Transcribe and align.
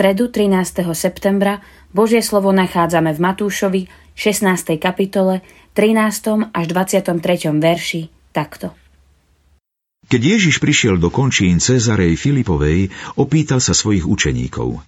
stredu 0.00 0.32
13. 0.32 0.80
septembra 0.96 1.60
Božie 1.92 2.24
slovo 2.24 2.56
nachádzame 2.56 3.12
v 3.12 3.20
Matúšovi 3.20 3.80
16. 4.16 4.80
kapitole 4.80 5.44
13. 5.76 6.56
až 6.56 6.64
23. 6.72 7.20
verši 7.60 8.08
takto. 8.32 8.72
Keď 10.08 10.20
Ježiš 10.24 10.56
prišiel 10.56 10.96
do 10.96 11.12
končín 11.12 11.60
Cezarej 11.60 12.16
Filipovej, 12.16 12.88
opýtal 13.20 13.60
sa 13.60 13.76
svojich 13.76 14.08
učeníkov. 14.08 14.80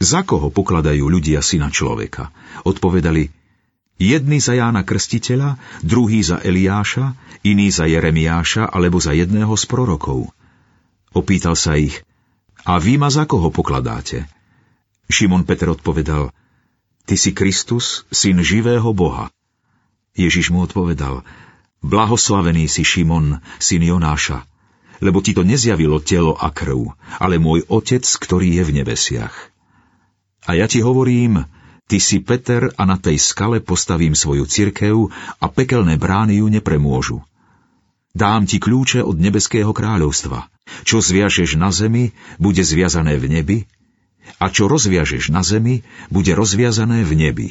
Za 0.00 0.24
koho 0.24 0.48
pokladajú 0.48 1.12
ľudia 1.12 1.44
syna 1.44 1.68
človeka? 1.68 2.32
Odpovedali, 2.64 3.28
jedni 4.00 4.40
za 4.40 4.56
Jána 4.56 4.80
Krstiteľa, 4.80 5.60
druhý 5.84 6.24
za 6.24 6.40
Eliáša, 6.40 7.36
iný 7.44 7.68
za 7.68 7.84
Jeremiáša 7.84 8.64
alebo 8.64 8.96
za 8.96 9.12
jedného 9.12 9.52
z 9.60 9.68
prorokov. 9.68 10.32
Opýtal 11.12 11.52
sa 11.52 11.76
ich, 11.76 12.00
a 12.62 12.78
vy 12.78 12.98
ma 12.98 13.10
za 13.10 13.26
koho 13.26 13.50
pokladáte? 13.50 14.26
Šimon 15.10 15.42
Peter 15.44 15.68
odpovedal, 15.70 16.30
Ty 17.02 17.18
si 17.18 17.34
Kristus, 17.34 18.06
syn 18.14 18.38
živého 18.46 18.94
Boha. 18.94 19.28
Ježiš 20.14 20.54
mu 20.54 20.62
odpovedal, 20.62 21.26
Blahoslavený 21.82 22.70
si 22.70 22.86
Šimon, 22.86 23.42
syn 23.58 23.82
Jonáša, 23.82 24.46
lebo 25.02 25.18
ti 25.18 25.34
to 25.34 25.42
nezjavilo 25.42 25.98
telo 25.98 26.38
a 26.38 26.54
krv, 26.54 26.94
ale 27.18 27.42
môj 27.42 27.66
Otec, 27.66 28.06
ktorý 28.06 28.54
je 28.54 28.62
v 28.62 28.74
nebesiach. 28.78 29.34
A 30.46 30.54
ja 30.54 30.70
ti 30.70 30.78
hovorím, 30.78 31.42
ty 31.90 31.98
si 31.98 32.22
Peter 32.22 32.70
a 32.78 32.82
na 32.86 32.94
tej 33.02 33.18
skale 33.18 33.58
postavím 33.58 34.14
svoju 34.14 34.46
cirkev 34.46 35.10
a 35.42 35.50
pekelné 35.50 35.98
brány 35.98 36.38
ju 36.38 36.46
nepremôžu. 36.46 37.18
Dám 38.12 38.44
ti 38.44 38.60
kľúče 38.60 39.00
od 39.00 39.16
nebeského 39.16 39.72
kráľovstva. 39.72 40.52
Čo 40.84 41.00
zviažeš 41.00 41.56
na 41.56 41.72
zemi, 41.72 42.12
bude 42.36 42.60
zviazané 42.60 43.16
v 43.16 43.26
nebi, 43.28 43.58
a 44.38 44.52
čo 44.52 44.68
rozviažeš 44.68 45.32
na 45.32 45.42
zemi, 45.42 45.80
bude 46.12 46.32
rozviazané 46.36 47.02
v 47.08 47.12
nebi. 47.16 47.48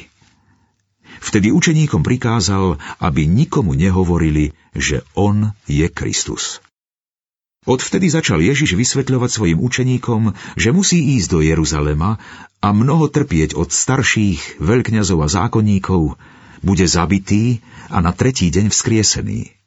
Vtedy 1.22 1.54
učeníkom 1.54 2.02
prikázal, 2.02 2.78
aby 2.98 3.26
nikomu 3.26 3.78
nehovorili, 3.78 4.54
že 4.74 5.06
on 5.14 5.54
je 5.70 5.86
Kristus. 5.86 6.58
Odvtedy 7.62 8.10
začal 8.10 8.42
Ježiš 8.42 8.74
vysvetľovať 8.74 9.30
svojim 9.30 9.58
učeníkom, 9.62 10.34
že 10.58 10.74
musí 10.74 11.14
ísť 11.14 11.28
do 11.30 11.38
Jeruzalema 11.46 12.18
a 12.58 12.68
mnoho 12.74 13.06
trpieť 13.06 13.54
od 13.54 13.70
starších, 13.70 14.58
veľkňazov 14.58 15.22
a 15.22 15.28
zákonníkov, 15.30 16.18
bude 16.66 16.86
zabitý 16.90 17.62
a 17.86 18.02
na 18.02 18.10
tretí 18.10 18.50
deň 18.50 18.74
vzkriesený. 18.74 19.61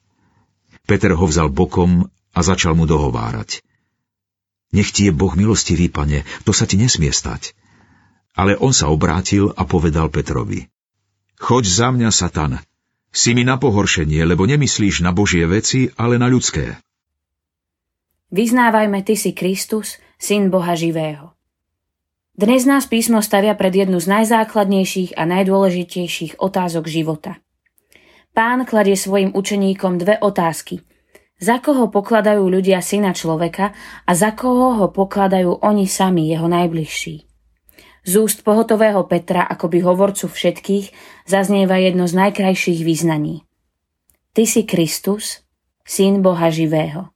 Peter 0.86 1.18
ho 1.18 1.26
vzal 1.26 1.50
bokom 1.50 2.06
a 2.34 2.40
začal 2.46 2.78
mu 2.78 2.86
dohovárať. 2.86 3.66
Nech 4.74 4.94
ti 4.94 5.10
je 5.10 5.14
Boh 5.14 5.34
milostivý, 5.34 5.90
pane, 5.90 6.26
to 6.46 6.52
sa 6.54 6.70
ti 6.70 6.78
nesmie 6.78 7.10
stať. 7.10 7.58
Ale 8.36 8.60
on 8.60 8.76
sa 8.76 8.92
obrátil 8.92 9.50
a 9.56 9.64
povedal 9.64 10.12
Petrovi. 10.12 10.68
Choď 11.40 11.64
za 11.66 11.88
mňa, 11.90 12.10
Satan. 12.12 12.60
Si 13.16 13.32
mi 13.32 13.48
na 13.48 13.56
pohoršenie, 13.56 14.28
lebo 14.28 14.44
nemyslíš 14.44 15.00
na 15.00 15.16
Božie 15.16 15.48
veci, 15.48 15.88
ale 15.96 16.20
na 16.20 16.28
ľudské. 16.28 16.76
Vyznávajme, 18.36 19.00
Ty 19.08 19.16
si 19.16 19.32
Kristus, 19.32 19.96
Syn 20.20 20.52
Boha 20.52 20.76
živého. 20.76 21.32
Dnes 22.36 22.68
nás 22.68 22.84
písmo 22.84 23.24
stavia 23.24 23.56
pred 23.56 23.72
jednu 23.72 23.96
z 24.04 24.12
najzákladnejších 24.12 25.16
a 25.16 25.24
najdôležitejších 25.24 26.44
otázok 26.44 26.92
života. 26.92 27.40
Pán 28.36 28.68
kladie 28.68 29.00
svojim 29.00 29.32
učeníkom 29.32 29.96
dve 29.96 30.20
otázky– 30.20 30.84
za 31.36 31.60
koho 31.60 31.92
pokladajú 31.92 32.48
ľudia 32.48 32.80
syna 32.80 33.12
človeka 33.12 33.76
a 34.08 34.12
za 34.16 34.32
koho 34.32 34.80
ho 34.80 34.88
pokladajú 34.88 35.60
oni 35.60 35.84
sami, 35.84 36.32
jeho 36.32 36.48
najbližší. 36.48 37.28
Z 38.06 38.14
úst 38.22 38.40
pohotového 38.48 39.04
Petra, 39.04 39.44
akoby 39.44 39.84
hovorcu 39.84 40.32
všetkých, 40.32 40.96
zaznieva 41.28 41.76
jedno 41.82 42.08
z 42.08 42.16
najkrajších 42.16 42.88
význaní. 42.88 43.44
Ty 44.32 44.44
si 44.48 44.64
Kristus, 44.64 45.44
syn 45.84 46.24
Boha 46.24 46.48
živého. 46.54 47.12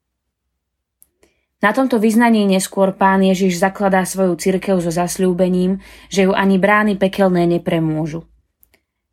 Na 1.60 1.72
tomto 1.76 2.00
vyznaní 2.00 2.48
neskôr 2.48 2.96
pán 2.96 3.24
Ježiš 3.24 3.60
zakladá 3.60 4.04
svoju 4.08 4.36
cirkev 4.40 4.80
so 4.80 4.92
zasľúbením, 4.92 5.80
že 6.08 6.28
ju 6.28 6.32
ani 6.32 6.56
brány 6.60 6.96
pekelné 6.96 7.48
nepremôžu. 7.48 8.28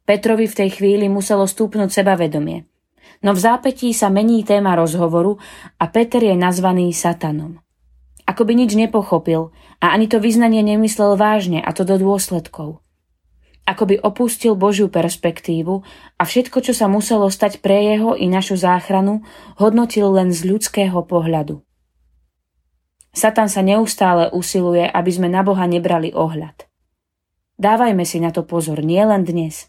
Petrovi 0.07 0.47
v 0.47 0.59
tej 0.65 0.71
chvíli 0.79 1.11
muselo 1.11 1.45
stúpnuť 1.45 1.91
sebavedomie– 1.91 2.63
no 3.25 3.33
v 3.33 3.41
zápetí 3.41 3.93
sa 3.97 4.13
mení 4.13 4.45
téma 4.45 4.77
rozhovoru 4.77 5.41
a 5.81 5.85
Peter 5.89 6.21
je 6.21 6.37
nazvaný 6.37 6.93
Satanom. 6.93 7.61
Ako 8.27 8.43
by 8.43 8.59
nič 8.59 8.75
nepochopil 8.75 9.55
a 9.79 9.95
ani 9.95 10.11
to 10.11 10.19
vyznanie 10.19 10.61
nemyslel 10.67 11.15
vážne 11.15 11.63
a 11.63 11.71
to 11.71 11.87
do 11.87 11.95
dôsledkov. 11.97 12.83
Ako 13.67 13.83
by 13.87 13.99
opustil 13.99 14.55
Božiu 14.55 14.87
perspektívu 14.87 15.83
a 16.19 16.23
všetko, 16.23 16.63
čo 16.63 16.71
sa 16.75 16.87
muselo 16.87 17.27
stať 17.27 17.59
pre 17.59 17.83
jeho 17.83 18.15
i 18.15 18.31
našu 18.31 18.55
záchranu, 18.55 19.27
hodnotil 19.59 20.07
len 20.15 20.31
z 20.31 20.47
ľudského 20.47 21.03
pohľadu. 21.03 21.63
Satan 23.11 23.51
sa 23.51 23.67
neustále 23.67 24.31
usiluje, 24.31 24.87
aby 24.87 25.11
sme 25.11 25.27
na 25.27 25.43
Boha 25.43 25.67
nebrali 25.67 26.15
ohľad. 26.15 26.69
Dávajme 27.57 28.05
si 28.05 28.21
na 28.23 28.31
to 28.31 28.45
pozor 28.45 28.85
nielen 28.85 29.25
dnes. 29.25 29.67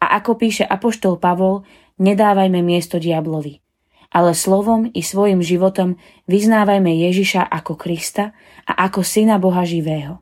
A 0.00 0.20
ako 0.20 0.36
píše 0.36 0.64
Apoštol 0.64 1.16
Pavol, 1.16 1.64
nedávajme 1.96 2.60
miesto 2.60 3.00
diablovi, 3.00 3.64
ale 4.12 4.36
slovom 4.36 4.88
i 4.92 5.00
svojim 5.00 5.40
životom 5.40 5.96
vyznávajme 6.28 6.92
Ježiša 7.08 7.48
ako 7.48 7.80
Krista 7.80 8.36
a 8.68 8.72
ako 8.86 9.00
Syna 9.00 9.40
Boha 9.40 9.64
živého. 9.64 10.20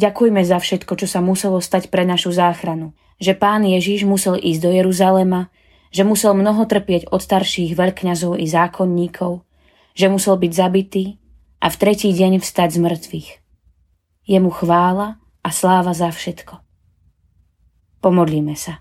Ďakujme 0.00 0.40
za 0.44 0.56
všetko, 0.56 0.92
čo 0.96 1.06
sa 1.08 1.20
muselo 1.20 1.60
stať 1.60 1.92
pre 1.92 2.08
našu 2.08 2.32
záchranu, 2.32 2.96
že 3.20 3.36
pán 3.36 3.64
Ježiš 3.68 4.08
musel 4.08 4.40
ísť 4.40 4.60
do 4.64 4.70
Jeruzalema, 4.72 5.52
že 5.92 6.06
musel 6.06 6.32
mnoho 6.32 6.64
trpieť 6.64 7.10
od 7.12 7.20
starších 7.20 7.76
veľkňazov 7.76 8.38
i 8.40 8.46
zákonníkov, 8.48 9.44
že 9.92 10.06
musel 10.08 10.38
byť 10.40 10.52
zabitý 10.54 11.20
a 11.60 11.68
v 11.68 11.76
tretí 11.76 12.08
deň 12.16 12.40
vstať 12.40 12.68
z 12.72 12.78
mŕtvych. 12.80 13.28
Je 14.24 14.38
mu 14.40 14.48
chvála 14.48 15.20
a 15.42 15.48
sláva 15.50 15.92
za 15.92 16.08
všetko. 16.08 16.69
Pomodlíme 18.00 18.56
sa. 18.56 18.80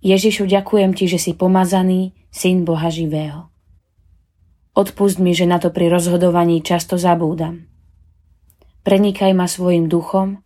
Ježišu, 0.00 0.48
ďakujem 0.48 0.96
ti, 0.96 1.04
že 1.08 1.20
si 1.20 1.32
pomazaný, 1.36 2.16
syn 2.32 2.64
Boha 2.64 2.88
živého. 2.88 3.52
Odpust 4.76 5.20
mi, 5.20 5.32
že 5.32 5.48
na 5.48 5.60
to 5.60 5.72
pri 5.72 5.88
rozhodovaní 5.88 6.60
často 6.60 7.00
zabúdam. 7.00 7.68
Prenikaj 8.84 9.32
ma 9.36 9.48
svojim 9.48 9.88
duchom 9.88 10.40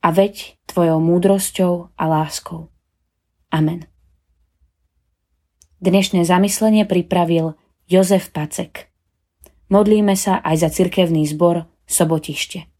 a 0.00 0.08
veď 0.12 0.56
tvojou 0.64 1.00
múdrosťou 1.00 1.92
a 1.92 2.04
láskou. 2.08 2.72
Amen. 3.52 3.84
Dnešné 5.82 6.24
zamyslenie 6.24 6.88
pripravil 6.88 7.58
Jozef 7.84 8.32
Pacek. 8.32 8.88
Modlíme 9.68 10.16
sa 10.16 10.40
aj 10.40 10.56
za 10.62 10.68
cirkevný 10.72 11.28
zbor 11.28 11.68
Sobotište. 11.84 12.71